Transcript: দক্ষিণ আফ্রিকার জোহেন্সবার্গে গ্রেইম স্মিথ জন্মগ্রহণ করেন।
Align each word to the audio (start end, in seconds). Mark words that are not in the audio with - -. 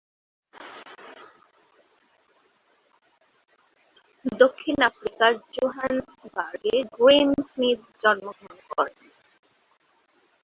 দক্ষিণ 4.39 4.77
আফ্রিকার 4.89 5.31
জোহেন্সবার্গে 5.55 6.75
গ্রেইম 6.95 7.29
স্মিথ 7.49 7.79
জন্মগ্রহণ 8.01 8.57
করেন। 8.71 8.99